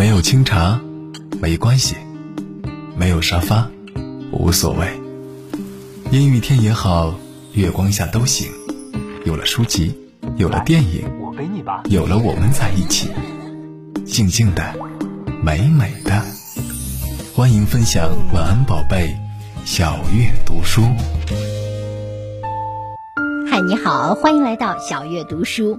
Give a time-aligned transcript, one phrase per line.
[0.00, 0.80] 没有清茶，
[1.42, 1.94] 没关系；
[2.96, 3.68] 没有沙发，
[4.32, 4.98] 无所谓。
[6.10, 7.14] 阴雨天也好，
[7.52, 8.50] 月光下都行。
[9.26, 9.94] 有了书籍，
[10.38, 11.04] 有了电影，
[11.90, 13.10] 有了我们在一起，
[14.06, 14.74] 静静的，
[15.44, 16.24] 美美的。
[17.36, 19.14] 欢迎分享晚安宝贝，
[19.66, 20.80] 小月读书。
[23.50, 25.78] 嗨，你好，欢迎来到小月读书。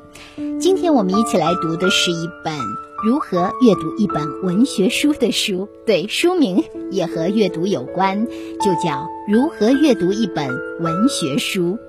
[0.59, 2.55] 今天我们一起来读的是一本
[3.03, 10.47] 如何阅读一本文学书的书，对，书名也和阅读有关，就叫如何阅读一本
[10.79, 11.79] 文学书。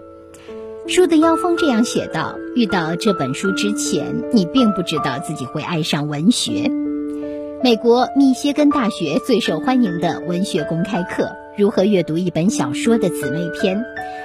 [0.86, 6.70] 书的腰封这样写道：遇到这本书之前，你并不知道自己会爱上文学。
[7.62, 11.24] 美国密歇根大学最受欢迎的文学公开课
[11.58, 13.76] 《如何阅读一本小说的姊妹篇》，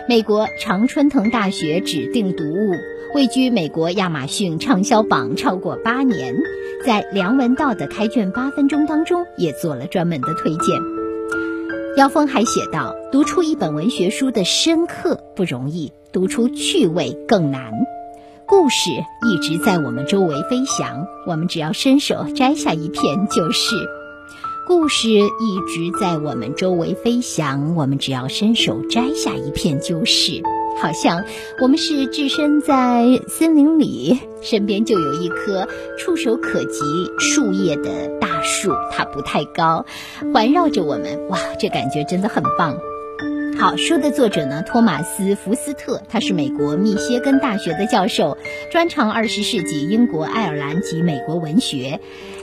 [0.08, 2.72] 美国常春藤大学指定读物，
[3.16, 6.34] 位居美国亚马逊畅销榜超过八年，
[6.86, 10.80] 在梁文道的开卷八分钟当中也做了专门的推荐。
[11.98, 15.92] 姚峰还写道：读出一本文学书的深刻不容易。
[16.14, 17.74] 读出趣味更难，
[18.48, 23.76] 故事一直在我们周围飞翔，我们只要伸手摘下一片就是。
[24.68, 25.22] 故事一
[25.66, 30.42] 直在我们周围飞翔，我们只要伸手摘下一片就是。
[30.82, 31.24] 好像
[31.62, 36.82] 我们是置身在森林里，身边就有一棵触手可及
[37.18, 39.86] 树叶的大树，它不太高，
[40.34, 42.78] 环绕着我们，哇，这感觉真的很棒。
[43.58, 48.38] 好书的作者呢，托马斯·福斯特，他是美国密歇根大学的教授，
[48.72, 52.00] 专长二十世纪英国、爱尔兰及美国文学，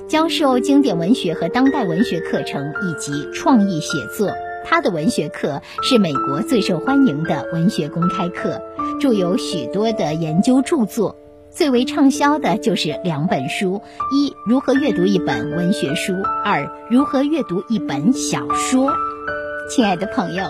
[0.09, 4.31] 教授经典文学和当代文学课程以及创意写作。
[4.65, 8.61] 他的文学课是美国最受欢迎的文学公开课，
[9.01, 11.17] 著有许多的研究著作，
[11.51, 18.93] 最为畅销的就是两本书：一、如何阅读一本文学书；二、如何阅读一本小说。
[19.71, 20.45] 亲爱的朋友。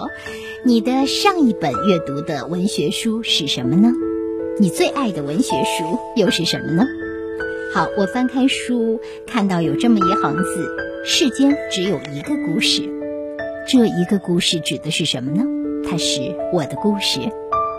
[0.67, 3.93] 你的上一本阅读的文学书是什么呢？
[4.59, 6.87] 你最爱的文学书又是什么呢？
[7.75, 12.83] 好，我翻开书，看到有这么一行字：“世间只有一个故事。”
[13.67, 15.43] 这一个故事指的是什么呢？
[15.85, 16.21] 它是
[16.53, 17.19] 我的故事，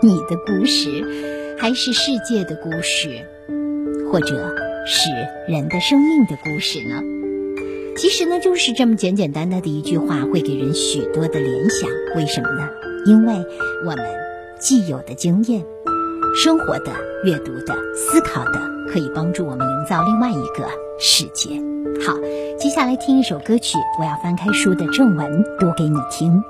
[0.02, 3.08] 你的故事，还是世界的故事，
[4.12, 5.08] 或者是
[5.50, 7.00] 人的生命的故事呢？
[7.96, 11.88] 其实呢，就是这么简简单单的一句话，会给人许多的联想。
[12.14, 12.68] 为什么呢？
[13.06, 13.32] 因为
[13.86, 14.04] 我们
[14.60, 15.64] 既有的经验、
[16.36, 16.92] 生活的、
[17.24, 18.60] 阅读的、思考的，
[18.92, 21.58] 可以帮助我们营造另外一个世界。
[22.06, 22.14] 好，
[22.58, 26.42] 接下来听一首歌曲，我要翻开书的正文读给你听。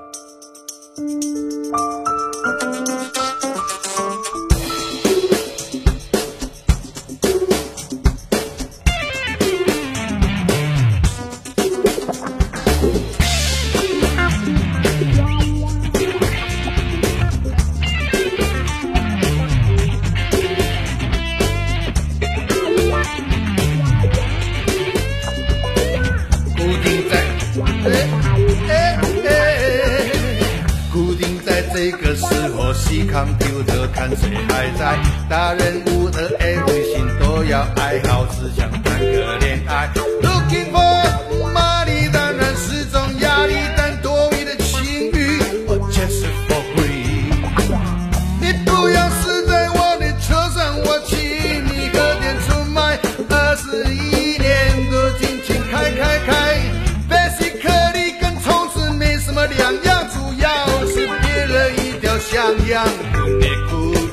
[63.41, 63.51] 样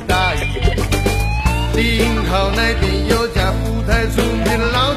[0.07, 0.75] 的
[1.75, 4.93] 顶好那边有家不太出名的老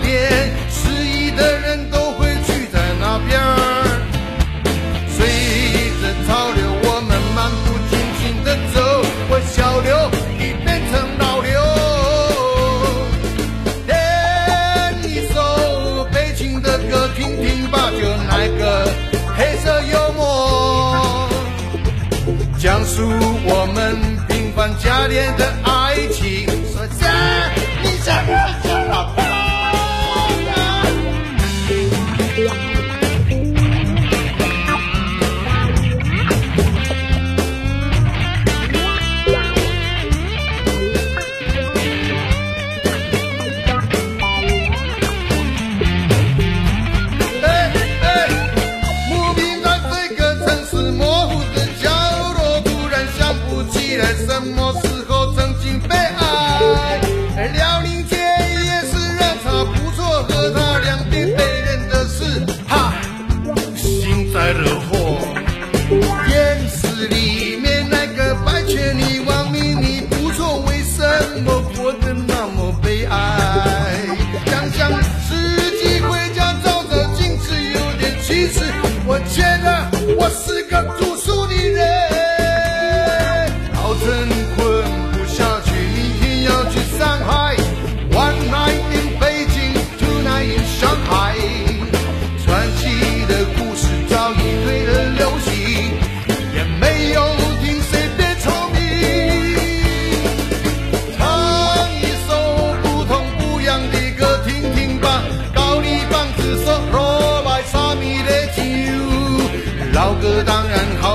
[54.04, 56.25] 什么时候曾经被爱？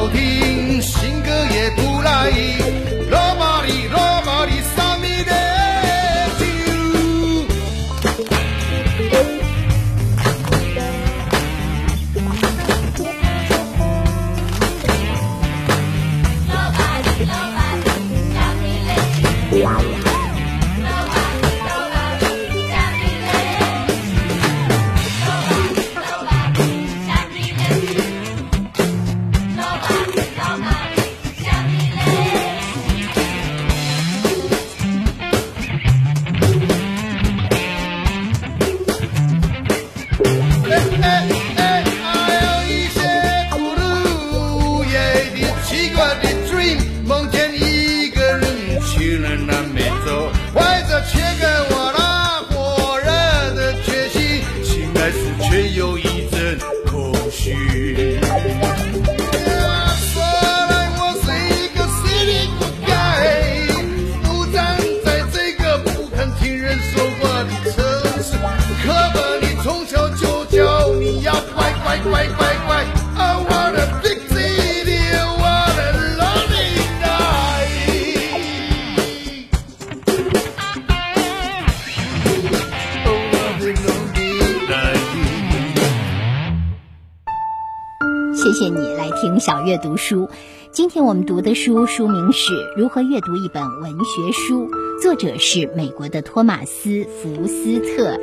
[0.01, 2.60] 好听，新歌也不赖。
[89.71, 90.29] 阅读书。
[90.73, 94.68] 今天我们读的书书名是《如何阅读一本文学书》，
[95.01, 98.19] 作者是美国的托马斯·福斯特，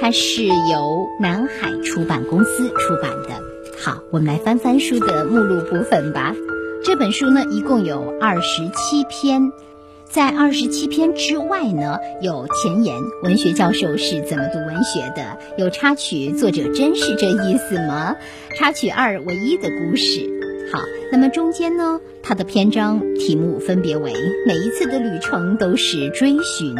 [0.00, 3.40] 它是由南海出版公司出版的。
[3.78, 6.34] 好，我们来翻翻书的目录部分吧。
[6.82, 9.52] 这本书呢，一共有二十七篇。
[10.10, 15.38] 在二十七篇之外呢，有前言，文学教授是怎么读文学的？
[15.58, 18.16] 有插曲，作者真是这意思吗？
[18.56, 20.37] 插曲二，唯一的故事。
[20.70, 20.80] 好，
[21.10, 24.12] 那么中间呢，它的篇章题目分别为：
[24.46, 26.74] 每一次的旅程都是追寻，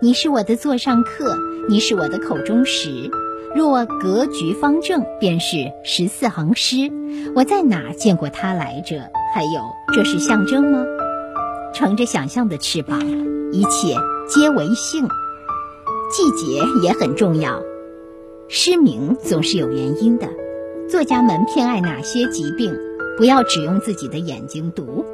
[0.00, 1.36] 你是我的座上客，
[1.68, 3.10] 你是我的口中食。
[3.54, 6.90] 若格局方正，便是十四行诗。
[7.34, 9.10] 我在哪见过他来着？
[9.32, 9.62] 还有，
[9.94, 10.84] 这是象征吗？
[11.72, 13.00] 乘着想象的翅膀，
[13.52, 13.94] 一切
[14.28, 15.06] 皆为性。
[16.10, 17.62] 季节也很重要，
[18.48, 20.28] 失明总是有原因的。
[20.88, 22.76] 作家们偏爱哪些疾病？
[23.20, 25.04] 不要只用自己的眼睛读。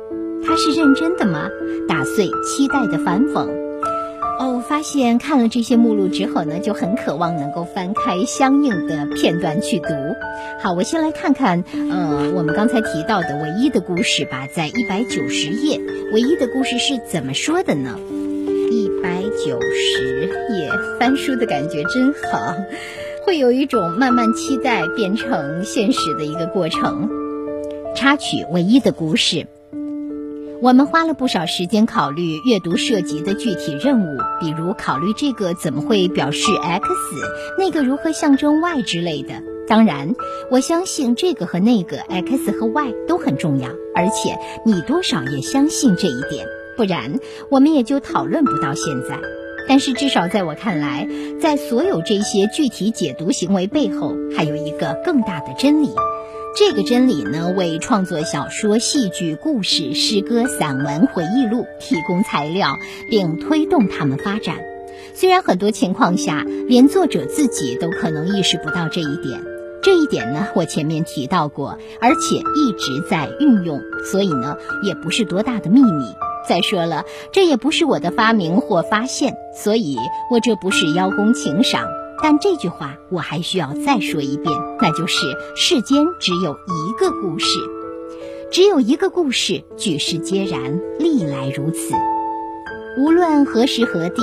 [0.47, 1.51] 他是认真的吗？
[1.89, 3.49] 打碎期待的反讽。
[4.39, 9.89] 哦，我发现看了这些目录之后呢，就很渴望能够翻开相应的片段去读。
[10.63, 15.81] 好，我先来看看，呃，我们刚才提到的唯一的故事吧，在一百九十页，
[16.13, 17.99] 唯一的故事是怎么说的呢？
[18.71, 20.71] 一百九十页，
[21.01, 22.55] 翻书的感觉真好，
[23.27, 27.26] 会有一种慢慢期待变成现实的一个过程。
[27.97, 29.47] 插曲，唯一的故事。
[30.61, 36.85] 我们花了不少时间考虑阅读涉及的具体任务，比如考虑这个怎么会表示 x，
[37.59, 39.35] 那个如何象征 y 之类的。
[39.67, 40.15] 当然，
[40.51, 49.19] 我相信这个和那个 x 和 y 都很重要，而且你多少也相信这一点，不然我们也就讨论不到现在。
[49.69, 51.09] 但是至少在我看来，
[51.41, 55.89] 在所有这些具体解读行为背后，还有一个更大的真理。
[56.57, 62.79] 这个真理呢，为创作小说、戏剧、故事、诗歌、散文、回忆录提供材料，
[63.11, 64.57] 并推动他们发展。
[65.13, 69.39] 虽然很多情况下，连作者自己都可能意识不到这一点。
[69.83, 76.05] 这一点呢，我前面提到过，而且一直在运用，所以呢，也不是多大的秘密。
[76.49, 79.99] 再说了，这也不是我的发明或发现，所以
[80.31, 81.87] 我这不是邀功请赏。
[82.23, 85.17] 但这句话我还需要再说一遍，那就是
[85.55, 87.47] 世间只有一个故事，
[88.51, 91.95] 只有一个故事，举世皆然，历来如此。
[92.99, 94.23] 无论何时何地，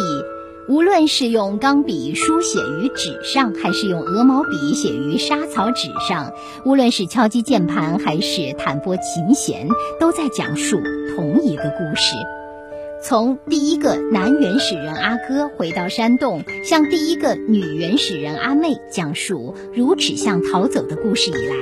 [0.67, 6.33] 无论是用钢笔书写于纸上，还是用鹅毛笔写于沙草纸上，
[6.65, 9.67] 无论是敲击键盘还是弹拨琴弦，
[9.99, 10.77] 都在讲述
[11.15, 12.15] 同一个故事。
[13.05, 21.55] 从第一个男原始人阿哥回到山洞，向第一个女原始人阿妹讲述如齿象逃走的故事以来，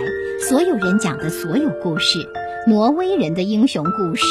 [0.48, 2.19] 所有人讲的所有故事：
[2.67, 4.24] 挪威人的英雄故事、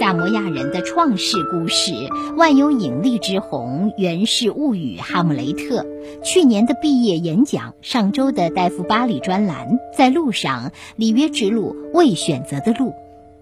[0.00, 1.92] 萨摩亚人的创世故事、
[2.36, 5.86] 万有引力之虹、源氏物语、哈姆雷特。
[6.24, 12.92] 去年的毕业演讲，上周的戴夫巴里专栏，在路上，里约之路未选择的路。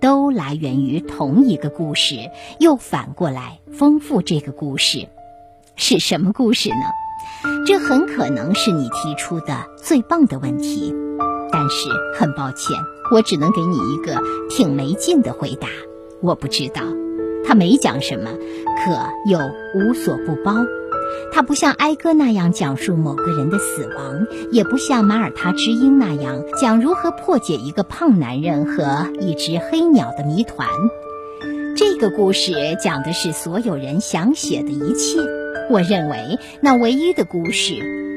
[0.05, 2.17] 都来源于同一个故事，
[2.61, 5.09] 又反过来丰富这个故事，
[5.77, 7.65] 是什么故事呢？
[7.65, 10.95] 这很可能是你提出的最棒的问题，
[11.51, 12.77] 但是很抱歉，
[13.13, 14.21] 我只能给你一个
[14.51, 15.69] 挺没劲的回答，
[16.21, 16.83] 我不知道。
[17.47, 18.31] 他没讲什么，
[18.85, 18.93] 可
[19.31, 19.39] 又
[19.75, 20.53] 无所不包。
[21.33, 30.69] 他不像哀歌那样讲述某个人的死亡，也不像马耳他之音那样讲如何破解一个胖男人和一只黑鸟的谜团。
[31.77, 35.19] 这个故事讲的是所有人想写的一切。
[35.71, 37.75] 我认为那唯一的故事，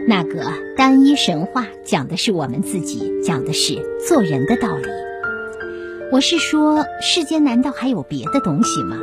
[0.07, 0.43] 那个
[0.75, 4.87] 单一神话，讲的是我们自己，讲的是做人的道理。
[6.11, 8.97] 我是说，世间难道还有别的东西吗？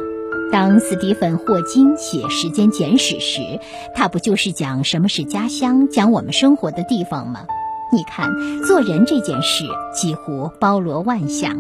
[0.53, 3.41] 当斯蒂芬·霍金写《时间简史》时，
[3.95, 7.41] 他不就是讲什么是家乡，讲我们生活的地方吗？
[7.93, 8.29] 你看，
[8.67, 11.59] 做人这件事几乎包罗万象，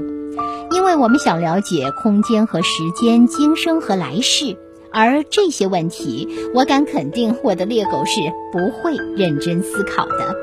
[0.70, 4.56] 因为我们想了解空间和时间、今生和来世，
[4.92, 8.20] 而这些问题，我敢肯定，我的猎狗是
[8.52, 10.34] 不会认真思考的。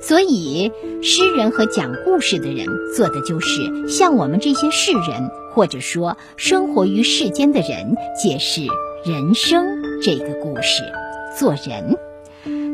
[0.00, 0.70] 所以，
[1.02, 8.60] 诗人和讲故事的人做的就是向我们这些世人，或者说生活于世间的人，解释
[9.04, 9.66] 人生
[10.00, 10.84] 这个故事。
[11.36, 11.96] 做人，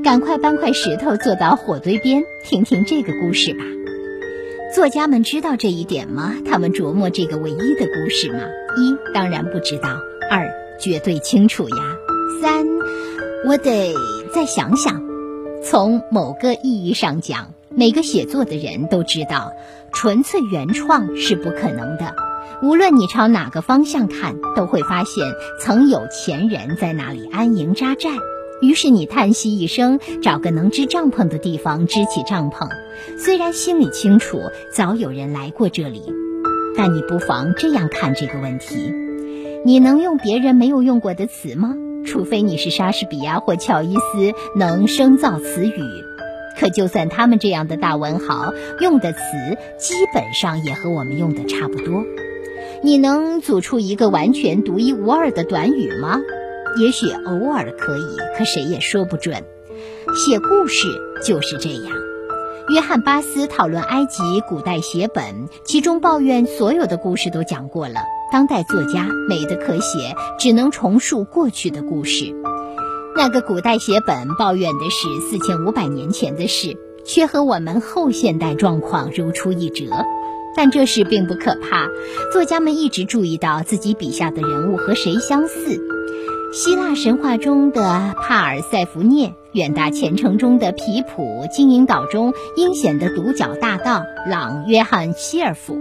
[0.04, 3.60] 赶快搬块石头坐到火堆边，听听这个故事吧。
[4.74, 6.34] 作家们知道这一点吗？
[6.44, 8.40] 他们琢磨这个唯一的故事吗？
[8.76, 9.88] 一，当然不知道；
[10.30, 10.46] 二，
[10.78, 11.76] 绝对清楚呀。
[12.42, 12.66] 三，
[13.46, 13.94] 我得
[14.34, 15.02] 再想想。
[15.64, 19.54] 从某个意义上讲，每个写作的人都知道，
[19.94, 22.14] 纯粹原创是不可能的。
[22.62, 25.26] 无论你朝哪个方向看，都会发现
[25.60, 28.10] 曾有前人在那里安营扎寨。
[28.62, 32.68] 于是你叹息一声，找个能支帐篷的地方支起帐篷。
[33.18, 34.40] 虽然心里清楚
[34.72, 36.02] 早有人来过这里，
[36.76, 38.92] 但你不妨这样看这个问题：
[39.66, 41.74] 你能用别人没有用过的词吗？
[42.06, 45.74] 除非你是莎士比亚或乔伊斯，能生造词语。
[46.58, 49.18] 可就算他们这样的大文豪用的词，
[49.78, 52.04] 基本上也和我们用的差不多。
[52.84, 56.20] 你能组出一个完全独一无二的短语吗？
[56.78, 59.42] 也许偶尔可以，可谁也说不准。
[60.14, 60.86] 写故事
[61.24, 61.96] 就是这样。
[62.68, 68.00] 约翰巴斯讨论埃及古代写本，其中抱怨所有的故事都讲过了，
[68.30, 72.34] 当代作家没得可写，只能重述过去的故事。
[73.16, 76.76] 那个古代写本抱怨的是四千五百年前的事，
[77.06, 79.86] 却和我们后现代状况如出一辙。
[80.56, 81.88] 但这事并不可怕，
[82.32, 85.80] 作家们一直注意到自己笔下的人物和谁相似。
[86.52, 95.76] 希腊神话中的帕尔塞福涅，远大前程中的皮普，金银岛中阴险的独角大盗朗约翰希尔夫，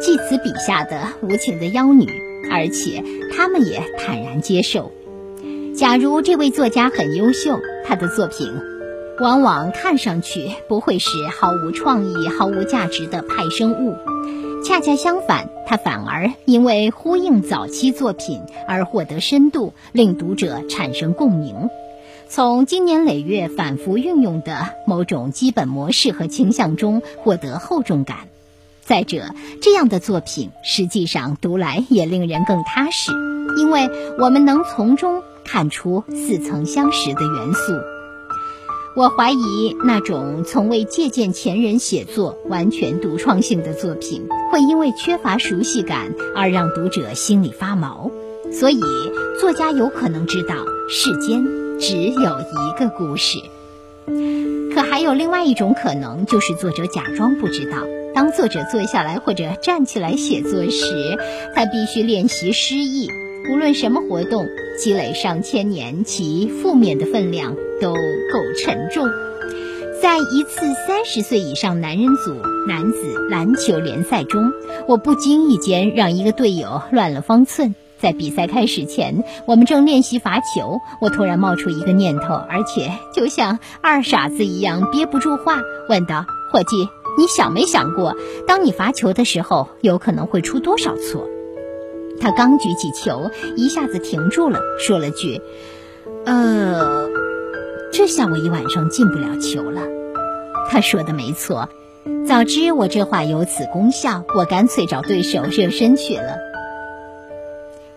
[0.00, 2.06] 祭词笔下的无情的妖女，
[2.50, 3.04] 而且
[3.36, 4.90] 他们也坦然接受。
[5.76, 8.50] 假如这位作家很优秀，他的作品。
[9.20, 13.94] 往往看上去不会是毫无创意、毫无价值的派生物，
[14.64, 21.68] 恰恰相反，它反而因为呼应早期作品而获得深度，令读者产生共鸣，
[22.28, 28.16] 从经年累月反复运用的某种基本模式和倾向中获得厚重感。
[28.80, 33.12] 再者，这样的作品实际上读来也令人更踏实，
[33.56, 33.88] 因为
[34.18, 37.91] 我们能从中看出似曾相识的元素。
[38.94, 48.10] 我怀疑那种从未借鉴前人写作、完全独创性的作品，会因为缺乏熟悉感而让读者心里发毛。
[48.52, 48.78] 所以，
[49.40, 50.54] 作家有可能知道
[50.90, 51.42] 世间
[51.80, 53.38] 只有一个故事。
[54.74, 57.78] 可还有另外一种可能，就是作者假装不知道。
[58.14, 61.18] 当作者坐下来或者站起来写作时，
[61.54, 63.08] 他必须练习失忆。
[63.50, 64.46] 无论什么活动，
[64.78, 67.98] 积累上千年，其负面的分量都够
[68.62, 69.08] 沉重。
[70.00, 72.34] 在一次三十岁以上男人组
[72.68, 74.52] 男子篮球联赛中，
[74.86, 77.74] 我不经意间让一个队友乱了方寸。
[77.98, 91.26] 在比赛开始前，我们正练习罚球，我突然冒出一个念头，而且就像二傻子一样憋不住话，问道：“伙计，你想没想过，当你罚球的时候，有可能会出多少错？”
[92.22, 95.40] 他刚举起球，一下子停住了，说了句
[96.24, 97.08] ：“呃，
[97.92, 99.82] 这下我一晚上进不了球了。”
[100.70, 101.68] 他说的没错，
[102.26, 106.51] 早知我这话有此功效，我干脆找对手热身去了。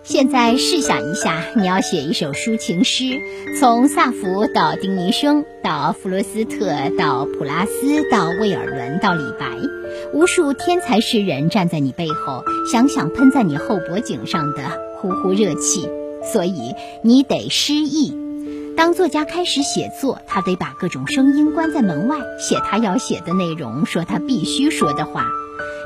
[0.06, 3.20] 现在试想一下，你要写一首抒情诗，
[3.58, 9.48] 从萨福到丁尼生，到弗罗斯特，到普拉斯，到魏尔伦，到李白，
[10.14, 14.62] 无数天才诗人站在你背后，想想喷在你后脖颈上的
[15.00, 15.88] 呼呼热气，
[16.22, 18.16] 所以你得失意。
[18.76, 25.26] 当作家开始写作，他得把各种声音关在门外，写他要写的内容，说他必须说的话。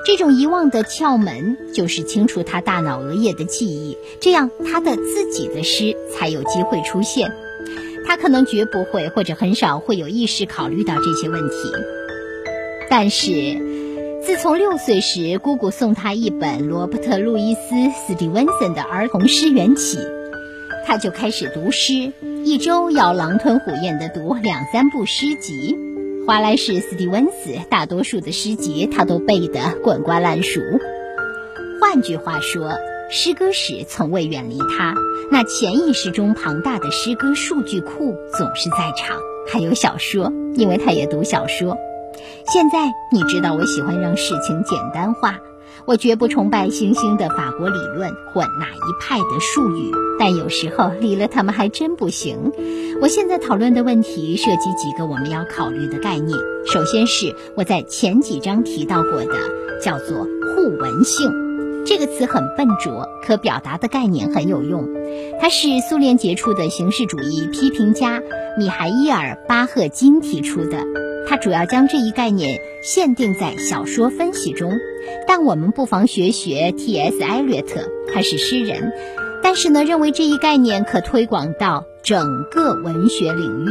[0.05, 7.31] 这种遗忘的窍门，就是清除他大脑额叶的记忆，这样他的自己的诗才有机会出现。
[8.07, 11.55] 他可能绝不会，或者很少会有意识考虑到这些问题。
[12.89, 13.29] 但是，
[14.25, 17.61] 自从六岁时姑姑送他一本罗伯特·路易斯·
[17.93, 19.99] 斯蒂文森的儿童诗源起，
[20.87, 22.13] 他就开始读诗，
[22.45, 25.77] 一周要狼吞虎咽地读两三部诗集。
[26.31, 30.61] 华莱士·斯蒂文斯大多数的诗集，他都背得滚瓜烂熟。
[31.81, 32.71] 换句话说，
[33.11, 34.95] 诗歌史从未远离他。
[35.33, 39.19] 那潜意识中庞大的诗歌数据库总是在场。
[39.53, 41.77] 还有小说，因为他也读小说。
[42.47, 45.41] 现在你知道，我喜欢让事情简单化。
[45.87, 52.53] 我绝不崇拜新兴的法国理论或哪一派的术语，但有时候离了他们还真不行。
[53.01, 56.39] 我现在讨论的问题涉及几个我们要考虑的概念。
[56.67, 59.35] 首先是我在前几章提到过的，
[59.83, 61.50] 叫做互文性。
[61.87, 64.89] 这个词很笨拙，可表达的概念很有用。
[65.41, 68.23] 它是苏联杰出的形式主义批评家
[68.59, 70.85] 米海伊尔·巴赫金提出的。
[71.29, 74.73] 他主要将这一概念限定在小说分析中。
[75.27, 77.23] 但我们不妨学学 T.S.
[77.23, 78.93] 艾略特，他是诗人，
[79.43, 83.69] 但是呢，认为这一概念可推广到整个文学领域。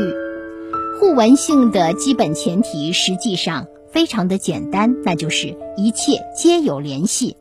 [0.99, 7.35] 互文性的基本前提实际上非常的简单，那就是一切皆有联系。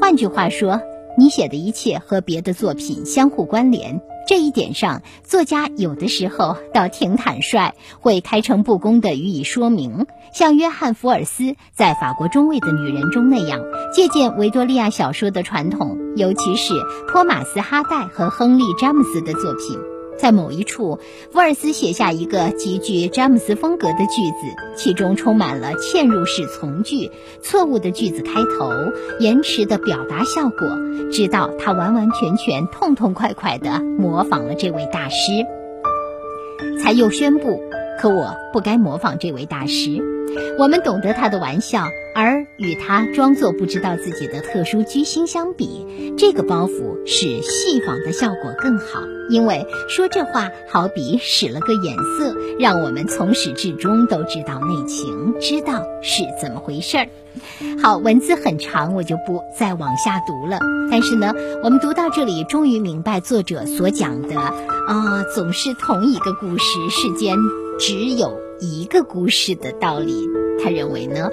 [0.00, 0.80] 换句话说，
[1.18, 4.00] 你写的一切和别的作品相互关联。
[4.26, 10.06] 这一点上，作家有的时候倒挺坦率，会开诚布公的予以说明。
[10.32, 13.60] 像约翰·福尔斯在《法国中尉的女人》中那样，
[13.92, 16.74] 借鉴维多利亚小说的传统，尤其是
[17.12, 19.78] 托马斯·哈代和亨利·詹姆斯的作品。
[20.20, 20.98] 在某一处，
[21.32, 27.10] 福尔斯写下一个极具詹姆斯风格的句子，其中充满了嵌入式从句、
[27.42, 28.70] 错误的句子开头、
[29.18, 30.68] 延迟的表达效果，
[31.10, 35.46] 直到他完完全全、痛痛快快地模仿了这位大师，
[36.82, 37.62] 才又宣布
[37.98, 40.02] ：“可我不该模仿这位大师。”
[40.58, 49.00] 我们懂得他的玩笑，而与他装作不知道自己的特殊居心相比，这个包袱使戏仿的效果更好。
[49.30, 57.08] 因为说这话好比使了个眼色，让我们从始至终都知道内情，知道是怎么回事儿。
[57.80, 60.58] 好，文字很长，我就不再往下读了。
[60.90, 67.36] 但是呢，我们读到这里，终于明白作者所讲的啊，总是同一个故事，世间
[67.78, 70.28] 只有一个故事的道理。
[70.62, 71.30] 他认为呢，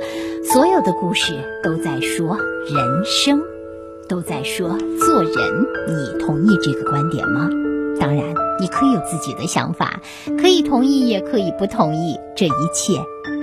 [0.53, 3.41] 所有的故事都在说人生，
[4.07, 5.33] 都在说做人。
[5.87, 7.49] 你同意这个观点吗？
[7.99, 8.23] 当然，
[8.61, 10.01] 你可以有自己的想法，
[10.39, 12.93] 可以同意，也可以不同意，这一切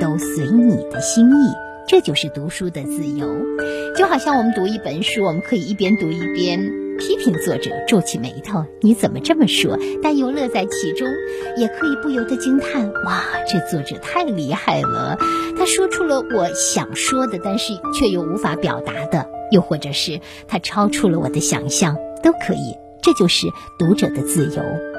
[0.01, 1.53] 都随你的心意。
[1.87, 3.29] 这就是读书的自由，
[3.95, 9.79] 就好像我们读一本书，我们可以一边读一边批评作者，皱起眉头，你怎么这么说？
[10.03, 11.09] 但又乐在其中，
[11.57, 15.17] 也可以不由得惊叹：哇，这作者太厉害了！
[15.59, 22.77] 他说出了我想说的，但是却又无法表达的，又或者是他超出了我的想象，都可以。
[23.03, 23.47] 这就是
[23.79, 24.94] 读者的自由。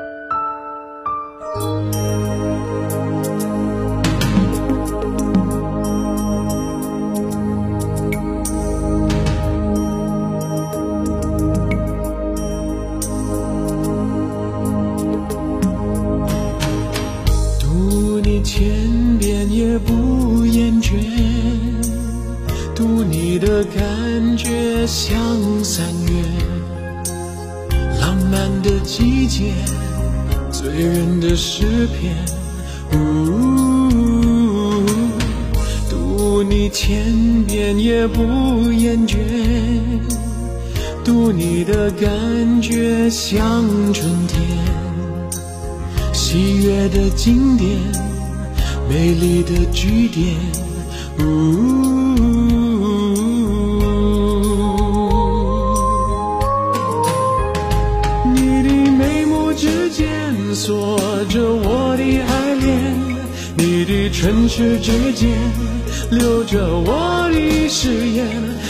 [20.96, 21.04] 不厌
[21.82, 21.86] 倦，
[22.74, 25.18] 读你的感觉像
[25.64, 26.14] 三月
[28.00, 28.46] 浪漫。
[28.66, 29.54] 的季节，
[30.52, 32.16] 醉人的诗篇，
[35.88, 39.18] 读你千遍也不厌倦，
[41.04, 44.42] 读你的感觉像春天，
[46.12, 47.78] 喜悦的经典，
[48.90, 50.36] 美丽的句点。
[64.18, 65.30] 唇齿之间
[66.10, 68.26] 留着我的誓言，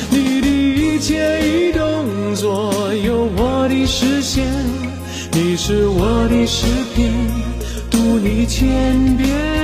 [0.09, 4.43] 你的一切一动作有我的视线，
[5.31, 7.09] 你是我的诗篇，
[7.89, 9.54] 读你千遍。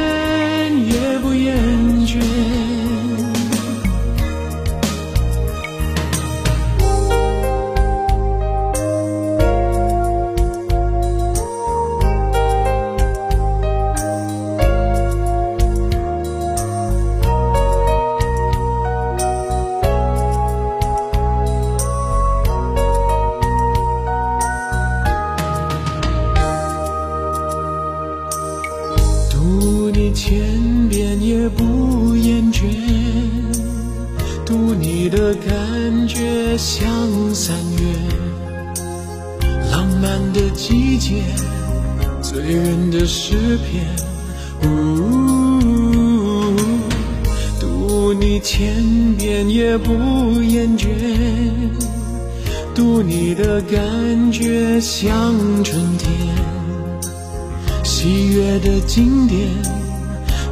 [58.04, 59.48] 七月的经典，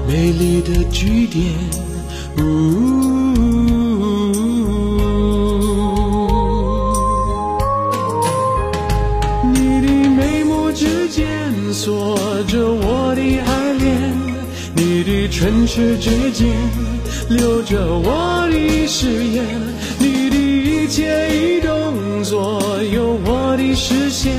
[0.08, 1.52] 美丽的句点。
[9.52, 12.16] 你的眉目之间锁
[12.48, 14.14] 着我的爱恋，
[14.76, 16.56] 你的唇齿之间
[17.32, 19.44] 留着我的誓言，
[19.98, 22.62] 你的一切一动作
[22.94, 24.36] 有我的视线，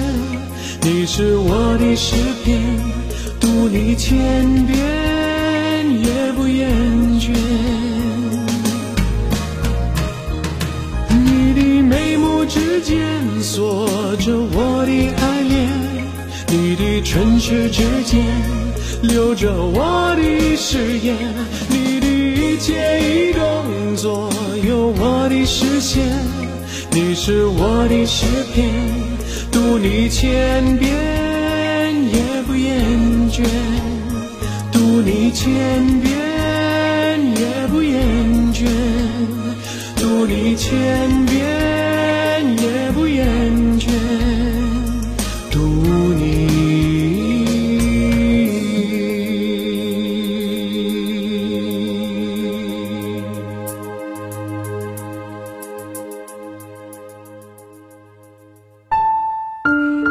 [0.83, 3.00] 你是我的诗篇。
[3.61, 4.17] 读你千
[4.65, 4.79] 遍
[6.03, 6.67] 也不厌
[7.21, 7.29] 倦，
[11.11, 12.99] 你的眉目之间
[13.43, 15.69] 锁着我的爱恋，
[16.49, 18.25] 你的唇齿之间
[19.03, 21.15] 留着我的誓言。
[21.69, 24.33] 你的一切一动作
[24.67, 26.03] 有我的视线，
[26.93, 28.71] 你是我的诗篇，
[29.53, 31.10] 读你千遍
[33.31, 33.45] 倦，
[34.73, 36.11] 读你千遍
[37.37, 38.03] 也不厌
[38.53, 38.67] 倦，
[39.97, 43.27] 读你千遍也不厌
[43.79, 43.89] 倦，
[45.51, 45.59] 读
[46.15, 46.51] 你。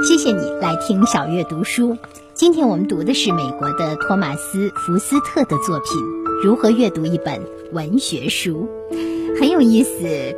[0.08, 1.96] 谢谢你来听小月读书。
[2.40, 6.02] 今天我们读的是美国的托马斯·福斯特的作品
[6.42, 7.42] 《如何阅读一本
[7.74, 8.70] 文学书》，
[9.38, 9.90] 很有意思。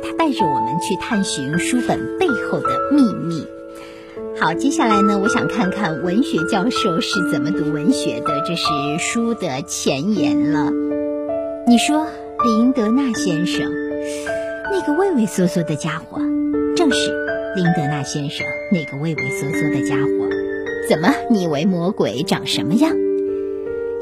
[0.02, 3.46] 他带着我们去探寻书本背后的秘密。
[4.36, 8.64] 好，接下来呢，我想看看文学教授是怎么读文学的，这是
[8.98, 10.72] 书的前言了。
[11.68, 12.08] 你说
[12.44, 13.70] 林德纳先生，
[14.72, 16.18] 那个畏畏缩缩的家伙，
[16.74, 17.12] 正是
[17.54, 20.41] 林德纳先生那个畏畏缩缩的家伙。
[20.88, 22.92] 怎么，你以为魔鬼长什么样？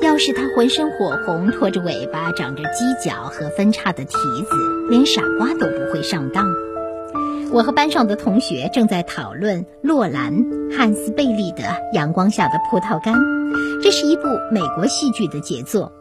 [0.02, 6.46] 要是他浑身火红，拖着尾巴，长着犄角和分叉的蹄子，连傻瓜都不会上当。
[7.52, 10.32] 我和班上的同学正在讨论洛兰·
[10.76, 11.64] 汉斯贝利的
[11.94, 13.14] 《阳光下的葡萄干》，
[13.82, 15.92] 这是一部美国戏剧的杰作。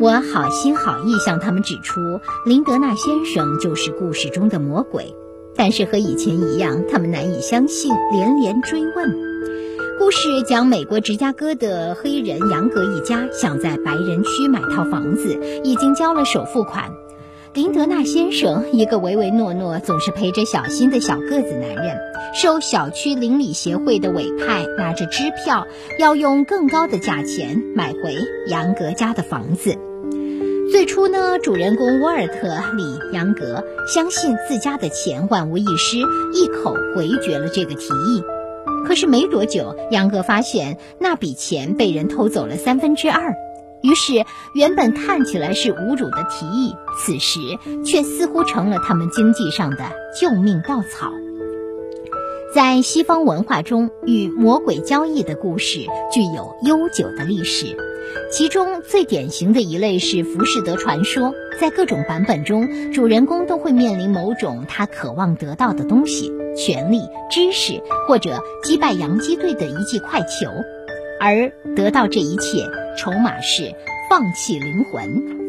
[0.00, 2.00] 我好心好意向他们指出，
[2.44, 5.14] 林德纳先生就是故事中的魔鬼，
[5.54, 9.23] 但是和以前一样，他们难以相信，连连追问。
[9.96, 16.90] 故事讲美国芝加哥的黑人杨格一家想在白人区买套房子，已经交了首付款。
[17.52, 21.96] 林德纳先生，一个唯唯诺诺、总是陪着小新的小个子男人，
[22.34, 25.66] 受小区邻里协会的委派，拿着支票，
[26.00, 28.16] 要用更高的价钱买回
[28.48, 29.76] 杨格家的房子。
[30.72, 38.22] 最初呢，主人公沃尔特·里·杨格相信自家的钱万无一失，一口回绝了这个提议。
[38.86, 43.34] 可是没多久，杨哥发现那笔钱被人偷走了三分之二。
[43.82, 47.38] 于是，原本看起来是侮辱的提议，此时
[47.84, 49.78] 却似乎成了他们经济上的
[50.18, 51.10] 救命稻草。
[52.54, 55.80] 在西方文化中，与魔鬼交易的故事
[56.12, 57.76] 具有悠久的历史。
[58.30, 67.00] 其中最典型的一类是浮士德传说，在各种版本中，主人公都会面临某种他渴望得到的东西——权力、
[67.30, 70.50] 知识，或者击败洋基队的一记快球，
[71.20, 72.66] 而得到这一切，
[72.98, 73.72] 筹码是
[74.10, 75.43] 放弃灵魂。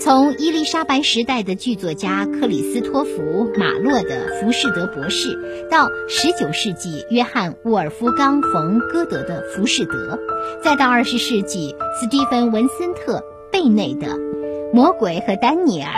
[0.00, 3.10] 从伊丽莎白时代的剧作家克里斯托弗·
[3.58, 5.36] 马洛的《浮士德博士》，
[5.68, 10.16] 到19世纪约翰·沃尔夫冈·冯·歌德的《浮士德》，
[10.62, 13.18] 再到20世纪斯蒂芬·文森特·
[13.50, 14.06] 贝内的
[14.72, 15.90] 《魔鬼和丹尼尔》，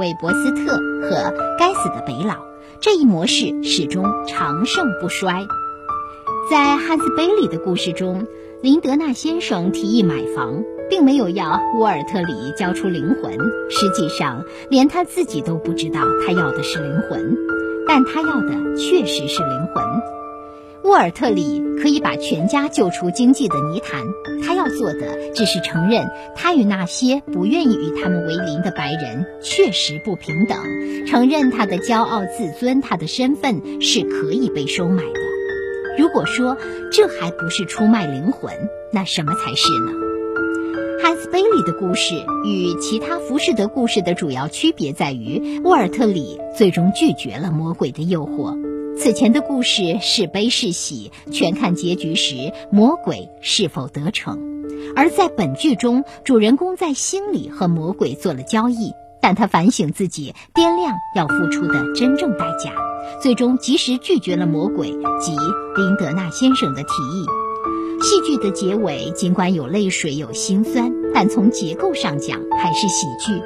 [0.00, 2.34] 韦伯斯特和《该死的北佬》，
[2.80, 5.46] 这一模式始终长盛不衰。
[6.48, 8.28] 在汉斯·贝利的故事中，
[8.62, 10.62] 林德纳先生提议买房。
[10.88, 13.32] 并没有要沃尔特里交出灵魂，
[13.70, 17.36] 实际上连他自己都不知道他要的是灵魂，
[17.86, 19.84] 但他要的确实是灵魂。
[20.84, 24.00] 沃尔特里可以把全家救出经济的泥潭，
[24.46, 30.56] 他要做的只是承认他与那些不愿意与他们为邻的白人确实不平等，
[31.06, 35.20] 承认他的骄傲自尊，他的身份是可以被收买的。
[35.98, 36.56] 如果说
[36.92, 38.54] 这还不是出卖灵魂，
[38.92, 40.07] 那什么才是呢？
[41.00, 48.56] 汉斯·贝利的故事与其他浮士德故事的主要区别在于，沃尔特里最终拒绝了魔鬼的诱惑。
[48.96, 54.38] 此前的故事是悲是喜，全看结局时魔鬼是否得逞。
[54.96, 62.72] 而在本剧中，主人公在心里和魔鬼做了交易，但他反省自己，掂量要付出的真正代价，
[63.22, 64.88] 最终及时拒绝了魔鬼
[65.20, 65.32] 及
[65.76, 67.47] 林德纳先生的提议。
[68.00, 73.40] 戏剧的结尾尽管有泪水有心酸，但从结构上讲还是喜剧。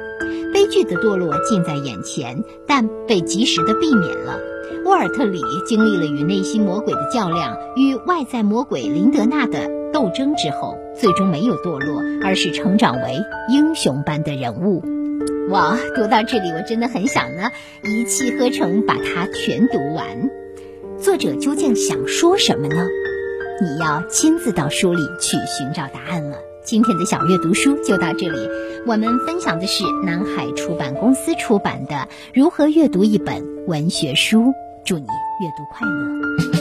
[0.53, 4.39] 悲剧的堕落近在眼前，但被及时的避免了。
[4.85, 13.17] 沃尔特里经历了与内心魔鬼的较量，与外在魔鬼林德纳的斗争之后，最终没有堕落，而是成长为
[13.49, 14.83] 英雄般的人物。
[15.49, 17.49] 哇，读到这里，我真的很想呢
[17.83, 20.29] 一气呵成把它全读完。
[20.99, 22.87] 作者究竟想说什么呢？
[23.61, 26.37] 你要亲自到书里去寻找答案了。
[26.63, 28.49] 今天的小阅读书就到这里，
[28.87, 31.95] 我们分享的是南海出版公司出版的
[32.33, 34.39] 《如何阅读一本文学书》，
[34.85, 36.52] 祝你阅读快乐。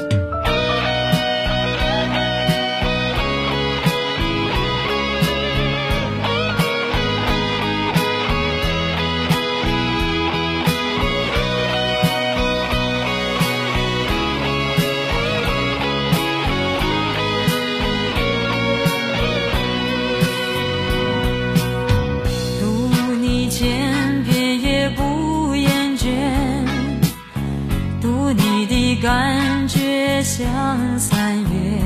[30.99, 31.79] 三月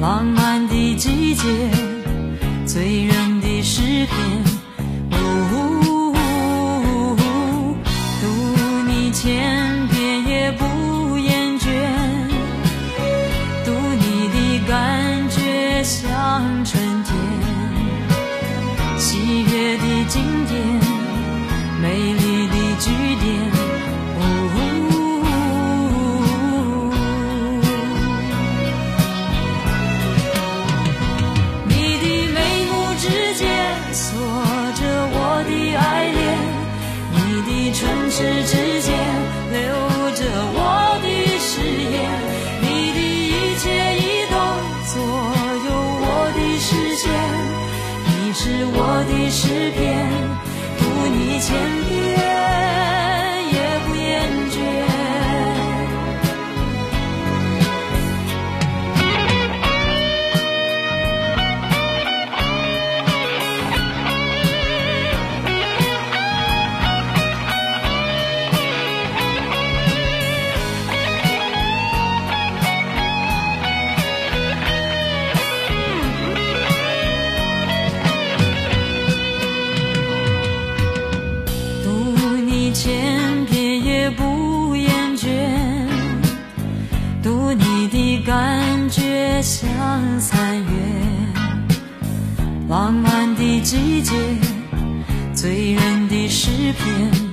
[0.00, 1.75] 浪漫的季节
[38.16, 38.96] 时之间，
[39.52, 39.60] 留
[40.12, 40.24] 着
[40.54, 40.58] 我
[41.02, 41.06] 的
[41.38, 41.94] 誓言，
[42.62, 42.98] 你的
[43.28, 43.64] 一切
[43.98, 44.34] 移动
[44.86, 44.94] 左
[45.66, 45.68] 右
[46.00, 47.04] 我的视线，
[48.06, 49.84] 你是我的诗篇，
[50.78, 51.75] 读你千遍。
[89.58, 90.70] 像三月
[92.68, 94.12] 浪漫的季节
[95.34, 97.25] 醉人的诗篇。